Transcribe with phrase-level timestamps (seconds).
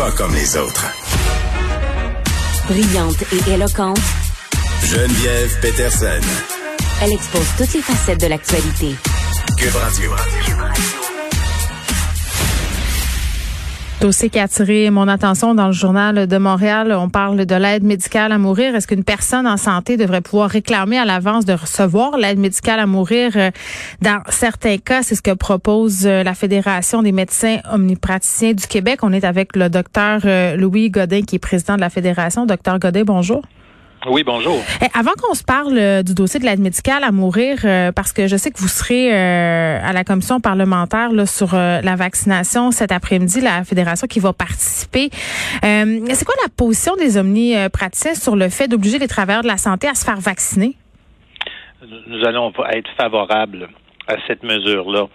[0.00, 0.86] Pas comme les autres.
[2.66, 4.00] Brillante et éloquente,
[4.82, 6.20] Geneviève Peterson.
[7.02, 8.96] elle expose toutes les facettes de l'actualité.
[9.58, 10.10] Cube Radio.
[14.00, 16.96] Dossier qui a attiré mon attention dans le journal de Montréal.
[16.98, 18.74] On parle de l'aide médicale à mourir.
[18.74, 22.86] Est-ce qu'une personne en santé devrait pouvoir réclamer à l'avance de recevoir l'aide médicale à
[22.86, 23.32] mourir?
[23.36, 23.50] Euh,
[24.00, 29.00] Dans certains cas, c'est ce que propose euh, la Fédération des médecins omnipraticiens du Québec.
[29.02, 32.46] On est avec le docteur euh, Louis Godin, qui est président de la Fédération.
[32.46, 33.42] Docteur Godin, bonjour.
[34.06, 34.56] Oui, bonjour.
[34.82, 38.12] Eh, Avant qu'on se parle euh, du dossier de l'aide médicale à mourir, euh, parce
[38.14, 42.70] que je sais que vous serez euh, à la commission parlementaire là, sur la vaccination
[42.70, 45.10] cet après-midi, la fédération qui va participer.
[45.62, 49.86] C'est quoi la position des omnipraticiens sur le fait d'obliger les travailleurs de la santé
[49.88, 50.76] à se faire vacciner?
[52.06, 53.68] Nous allons être favorables
[54.06, 55.06] à cette mesure-là.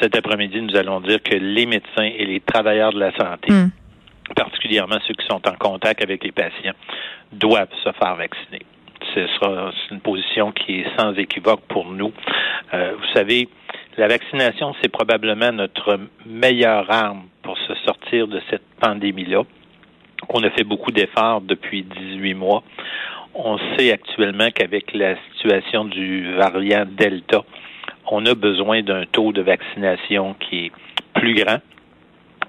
[0.00, 3.68] Cet après-midi, nous allons dire que les médecins et les travailleurs de la santé, Hmm.
[4.34, 6.74] Particulièrement ceux qui sont en contact avec les patients,
[7.32, 8.62] doivent se faire vacciner.
[9.14, 12.12] Ce sera c'est une position qui est sans équivoque pour nous.
[12.74, 13.48] Euh, vous savez,
[13.96, 19.42] la vaccination, c'est probablement notre meilleure arme pour se sortir de cette pandémie-là.
[20.28, 22.62] On a fait beaucoup d'efforts depuis 18 mois.
[23.34, 27.42] On sait actuellement qu'avec la situation du variant Delta,
[28.06, 30.72] on a besoin d'un taux de vaccination qui est
[31.14, 31.58] plus grand.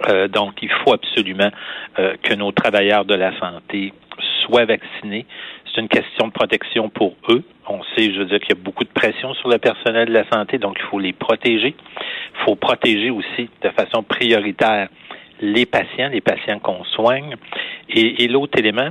[0.08, 1.52] Euh, donc, il faut absolument
[2.00, 3.94] euh, que nos travailleurs de la santé
[4.44, 5.26] soient vaccinés.
[5.66, 7.44] C'est une question de protection pour eux.
[7.68, 10.14] On sait, je veux dire, qu'il y a beaucoup de pression sur le personnel de
[10.14, 11.76] la santé, donc il faut les protéger.
[11.78, 14.90] Il faut protéger aussi de façon prioritaire
[15.40, 17.36] les patients, les patients qu'on soigne.
[17.90, 18.90] Et, et l'autre élément,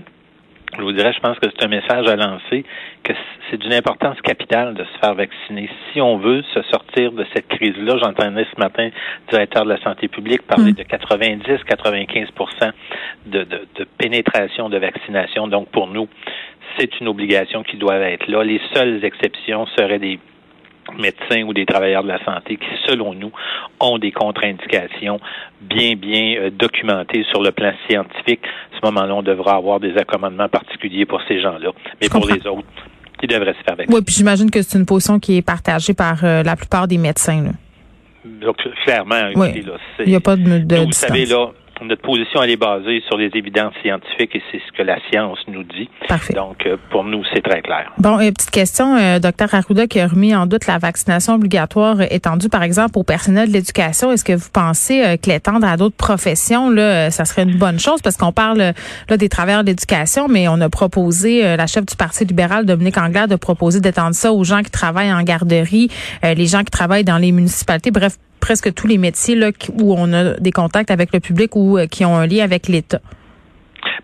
[0.76, 2.64] je vous dirais, je pense que c'est un message à lancer,
[3.02, 3.12] que
[3.50, 5.68] c'est d'une importance capitale de se faire vacciner.
[5.92, 9.80] Si on veut se sortir de cette crise-là, j'entendais ce matin le directeur de la
[9.82, 10.74] santé publique parler Mm.
[10.74, 12.72] de 90-95
[13.26, 15.48] de, de, de pénétration de vaccination.
[15.48, 16.08] Donc, pour nous,
[16.78, 18.44] c'est une obligation qui doit être là.
[18.44, 20.18] Les seules exceptions seraient des
[20.98, 23.32] médecins ou des travailleurs de la santé qui, selon nous,
[23.80, 25.20] ont des contre-indications
[25.60, 28.40] bien, bien euh, documentées sur le plan scientifique.
[28.74, 31.70] À ce moment-là, on devra avoir des accommodements particuliers pour ces gens-là.
[32.00, 32.34] Mais Je pour comprends.
[32.36, 32.66] les autres,
[33.22, 33.94] ils devraient se faire vacciner.
[33.96, 36.98] Oui, puis j'imagine que c'est une position qui est partagée par euh, la plupart des
[36.98, 37.42] médecins.
[37.42, 37.50] là.
[38.24, 39.62] Donc, clairement, Oui.
[39.62, 40.94] là, Il n'y a pas de, vous distance.
[41.08, 41.48] savez, là,
[41.84, 45.38] notre position, elle est basée sur les évidences scientifiques et c'est ce que la science
[45.48, 45.88] nous dit.
[46.08, 46.34] Parfait.
[46.34, 47.92] Donc, euh, pour nous, c'est très clair.
[47.98, 52.00] Bon, euh, petite question, euh, docteur Arruda qui a remis en doute la vaccination obligatoire
[52.02, 54.12] étendue, par exemple, au personnel de l'éducation.
[54.12, 57.78] Est-ce que vous pensez euh, que l'étendre à d'autres professions, là, ça serait une bonne
[57.78, 58.00] chose?
[58.02, 58.72] Parce qu'on parle
[59.08, 62.66] là des travailleurs de l'éducation, mais on a proposé, euh, la chef du Parti libéral,
[62.66, 65.88] Dominique Anglade, de proposer d'étendre ça aux gens qui travaillent en garderie,
[66.24, 69.94] euh, les gens qui travaillent dans les municipalités, bref, presque tous les métiers là, où
[69.96, 73.00] on a des contacts avec le public ou euh, qui ont un lien avec l'État.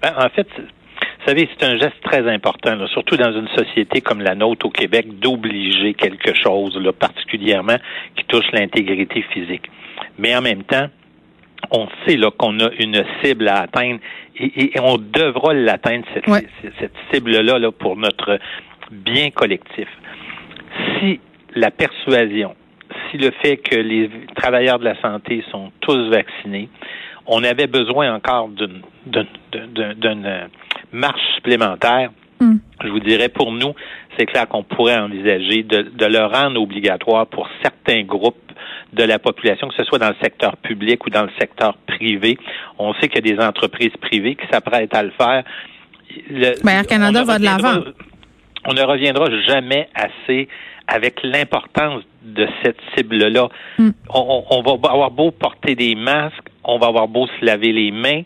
[0.02, 4.00] Ben, en fait, vous savez, c'est un geste très important, là, surtout dans une société
[4.00, 7.76] comme la nôtre au Québec, d'obliger quelque chose, là, particulièrement
[8.16, 9.68] qui touche l'intégrité physique.
[10.18, 10.86] Mais en même temps,
[11.70, 13.98] on sait là qu'on a une cible à atteindre
[14.38, 16.46] et, et on devra l'atteindre cette, Ouais.
[16.78, 18.38] cette cible-là là, pour notre
[18.92, 19.88] bien collectif.
[21.00, 21.18] Si
[21.54, 22.54] la persuasion,
[23.10, 26.68] si le fait que les travailleurs de la santé sont tous vaccinés,
[27.26, 30.46] on avait besoin encore d'une d'une- d'une- d'une euh,
[30.92, 32.10] marche supplémentaire.
[32.40, 32.56] Mm.
[32.84, 33.72] Je vous dirais, pour nous,
[34.18, 38.36] c'est clair qu'on pourrait envisager de, de le rendre obligatoire pour certains groupes
[38.92, 42.36] de la population, que ce soit dans le secteur public ou dans le secteur privé.
[42.78, 45.44] On sait qu'il y a des entreprises privées qui s'apprêtent à le faire.
[46.30, 47.80] Le- Ben, Air Canada va de l'avant.
[48.68, 50.48] On ne reviendra jamais assez
[50.88, 53.48] avec l'importance de cette cible-là.
[53.78, 53.90] Mm.
[54.12, 58.22] On, va avoir beau porter des masques, on va avoir beau se laver les mains,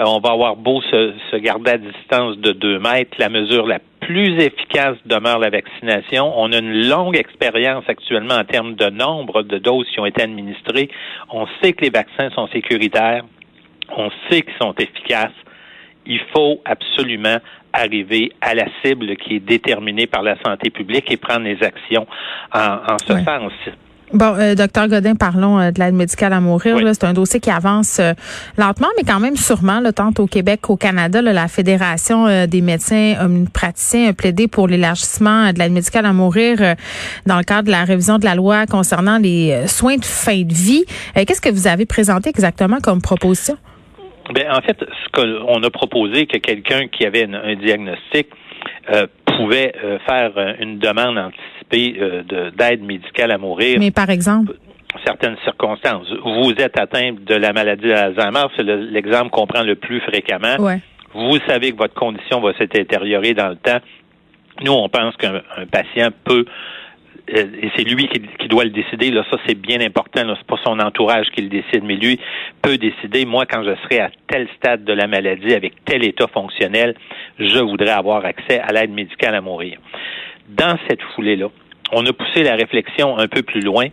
[0.00, 3.16] euh, on va avoir beau se, se garder à distance de deux mètres.
[3.18, 6.32] La mesure la plus efficace demeure la vaccination.
[6.36, 10.22] On a une longue expérience actuellement en termes de nombre de doses qui ont été
[10.22, 10.90] administrées.
[11.30, 13.24] On sait que les vaccins sont sécuritaires.
[13.96, 15.32] On sait qu'ils sont efficaces.
[16.06, 17.38] Il faut absolument
[17.72, 22.06] arriver à la cible qui est déterminée par la santé publique et prendre les actions
[22.52, 23.24] en, en ce Ouais.
[23.24, 23.52] sens.
[24.12, 26.76] Bon, euh, docteur Godin, parlons euh, de l'aide médicale à mourir.
[26.76, 26.84] Oui.
[26.92, 28.12] C'est un dossier qui avance euh,
[28.56, 31.20] lentement, mais quand même sûrement, là, tant au Québec qu'au Canada.
[31.20, 36.06] là, la Fédération euh, des médecins omnipraticiens a plaidé pour l'élargissement euh, de l'aide médicale
[36.06, 36.74] à mourir euh,
[37.26, 40.54] dans le cadre de la révision de la loi concernant les soins de fin de
[40.54, 40.84] vie.
[41.16, 43.56] Euh, Qu'est-ce que vous avez présenté exactement comme proposition?
[44.32, 48.28] Ben, en fait, ce qu'on a proposé, que quelqu'un qui avait un, un diagnostic
[48.92, 53.76] euh, pouvait euh, faire euh, une demande anticipée euh, de- d'aide médicale à mourir.
[53.78, 54.54] Mais par exemple,
[55.04, 56.06] certaines circonstances.
[56.24, 60.56] Vous êtes atteint de la maladie d'Alzheimer, c'est l'exemple qu'on prend le plus fréquemment.
[60.58, 60.80] Ouais.
[61.12, 63.78] Vous savez que votre condition va se détériorer dans le temps.
[64.64, 66.44] Nous, on pense qu'un patient peut
[67.28, 69.10] et c'est lui qui, doit le décider.
[69.10, 70.22] Là, ça c'est bien important.
[70.36, 72.18] C'est pas son entourage qui le décide, mais lui
[72.62, 73.24] peut décider.
[73.24, 76.94] Moi, quand je serai à tel stade de la maladie, avec tel état fonctionnel,
[77.38, 79.78] je voudrais avoir accès à l'aide médicale à mourir.
[80.48, 81.48] Dans cette foulée-là,
[81.92, 83.86] on a poussé la réflexion un peu plus loin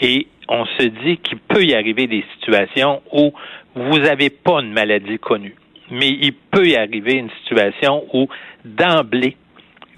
[0.00, 3.32] et on se dit qu'il peut y arriver des situations où
[3.74, 5.54] vous n'avez pas une maladie connue,
[5.90, 8.28] mais il peut y arriver une situation où
[8.64, 9.36] d'emblée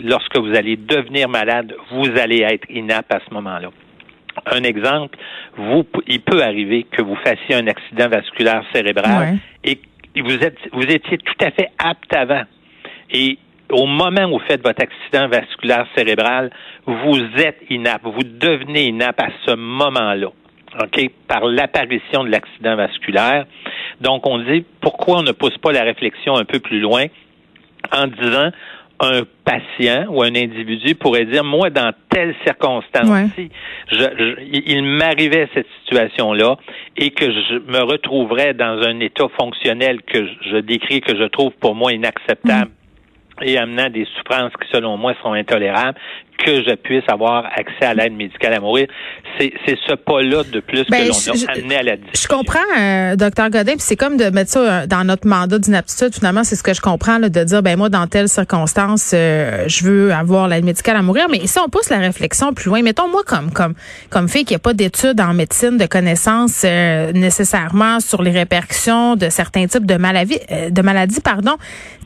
[0.03, 3.71] lorsque vous allez devenir malade, vous allez être inapte à ce moment-là.
[4.47, 5.19] Un exemple,
[5.57, 9.79] vous, il peut arriver que vous fassiez un accident vasculaire cérébral et
[10.17, 12.43] vous êtes, vous étiez tout à fait apte avant.
[13.11, 13.39] Et
[13.71, 16.51] au moment où vous faites votre accident vasculaire cérébral,
[16.87, 20.29] vous êtes inapte, vous devenez inapte à ce moment-là.
[20.81, 23.45] OK, par l'apparition de l'accident vasculaire.
[24.01, 27.07] Donc, on dit pourquoi on ne pousse pas la réflexion un peu plus loin
[27.93, 28.51] en disant
[29.01, 33.51] un patient ou un individu pourrait dire, moi, dans telle circonstance, ci
[33.91, 36.57] il m'arrivait cette situation-là
[36.97, 41.53] et que je me retrouverais dans un état fonctionnel que je décris, que je trouve
[41.61, 42.71] pour moi inacceptable.
[43.43, 45.99] et amenant des souffrances qui, selon moi, sont intolérables,
[46.45, 48.87] que je puisse avoir accès à l'aide médicale à mourir.
[49.39, 52.21] C'est ce pas-là de plus que ben, l'on a amené à la discussion.
[52.23, 56.15] Je comprends, euh, docteur Godin, c'est comme de mettre ça euh, dans notre mandat d'inaptitude.
[56.15, 59.65] Finalement, c'est ce que je comprends, là, de dire, ben moi, dans telle circonstance, euh,
[59.67, 61.27] je veux avoir l'aide médicale à mourir.
[61.31, 63.75] Mais si on pousse la réflexion plus loin, mettons moi comme comme
[64.11, 66.65] comme fille qui a pas d'études en médecine, de connaissances
[67.15, 70.39] nécessairement sur les répercussions de certains types de maladies,
[70.71, 71.57] de maladies, pardon.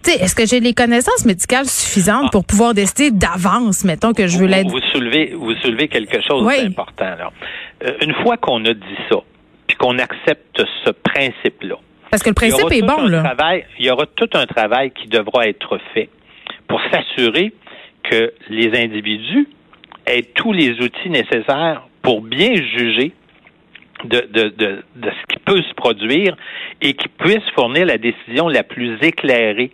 [0.06, 2.30] Est-ce que j'ai les connaissances médicales suffisantes ah.
[2.30, 4.48] pour pouvoir décider d'avance, mettons que je veux.
[4.62, 7.14] Vous soulevez, vous soulevez quelque chose d'important.
[7.84, 9.16] Euh, une fois qu'on a dit ça,
[9.66, 11.76] puis qu'on accepte ce principe-là,
[12.10, 13.22] parce que le principe est bon, là.
[13.22, 16.08] Travail, il y aura tout un travail qui devra être fait
[16.68, 17.52] pour s'assurer
[18.04, 19.48] que les individus
[20.06, 23.12] aient tous les outils nécessaires pour bien juger
[24.04, 26.36] de, de, de, de ce qui peut se produire
[26.80, 29.72] et qui puissent fournir la décision la plus éclairée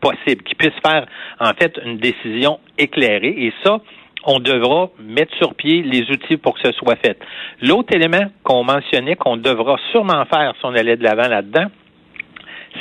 [0.00, 1.06] possible, qui puisse faire
[1.40, 3.34] en fait une décision éclairée.
[3.36, 3.78] Et ça,
[4.24, 7.18] on devra mettre sur pied les outils pour que ce soit fait.
[7.62, 11.66] L'autre élément qu'on mentionnait, qu'on devra sûrement faire si on allait de l'avant là-dedans,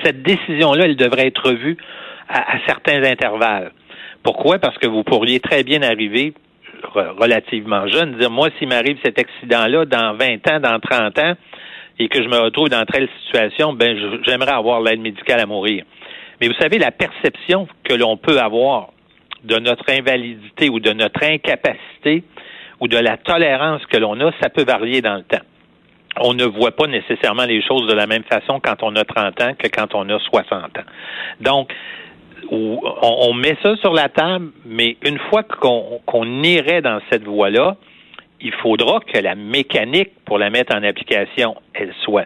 [0.04, 1.78] cette décision-là, elle devrait être revue
[2.28, 3.72] à, à, certains intervalles.
[4.24, 4.60] Pourquoi?
[4.60, 6.34] Parce que vous pourriez très bien arriver
[6.94, 11.34] relativement jeune, dire, moi, s'il m'arrive cet accident-là dans 20 ans, dans 30 ans,
[12.00, 15.84] et que je me retrouve dans telle situation, ben, j'aimerais avoir l'aide médicale à mourir.
[16.39, 18.89] Mais vous savez, la perception que l'on peut avoir
[19.44, 22.24] de notre invalidité ou de notre incapacité
[22.80, 25.44] ou de la tolérance que l'on a, ça peut varier dans le temps.
[26.19, 29.42] On ne voit pas nécessairement les choses de la même façon quand on a 30
[29.42, 30.84] ans que quand on a 60 ans.
[31.42, 31.72] Donc,
[32.50, 37.75] on, met ça sur la table, mais une fois qu'on irait dans cette voie-là,
[38.42, 42.25] il faudra que la mécanique pour la mettre en application, elle soit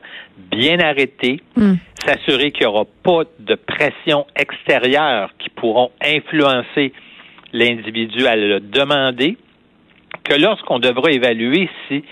[0.52, 1.75] bien arrêtée, hmm.
[2.04, 6.94] s'assurer qu'il n'y aura pas de pression extérieure qui pourront influencer
[7.54, 9.38] l'individu à le demander,
[10.24, 12.04] que lorsqu'on devra évaluer si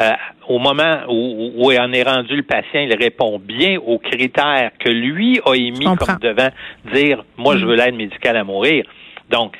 [0.00, 0.10] euh,
[0.48, 4.90] au moment où, où en est rendu le patient, il répond bien aux critères que
[4.90, 6.50] lui a émis comme devant
[6.92, 7.68] dire moi je hmm.
[7.68, 8.84] veux l'aide médicale à mourir.
[9.30, 9.54] Donc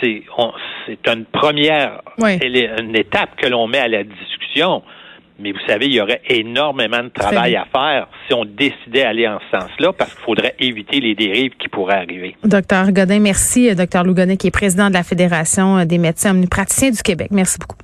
[0.00, 0.24] c'est
[1.06, 4.82] une première une étape que l'on met à la discussion.
[5.38, 9.26] Mais vous savez, il y aurait énormément de travail à faire si on décidait d'aller
[9.26, 12.36] en ce sens-là, parce qu'il faudrait éviter les dérives qui pourraient arriver.
[12.44, 13.74] Docteur Godin, merci.
[13.74, 17.28] Docteur Lougonet, qui est président de la Fédération des médecins omnipraticiens du Québec.
[17.32, 17.82] Merci beaucoup.